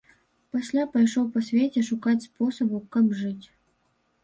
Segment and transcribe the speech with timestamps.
[0.55, 3.47] Пасля пайшоў па свеце шукаць спосабу, каб жыць.